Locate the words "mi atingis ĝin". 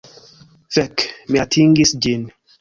1.35-2.27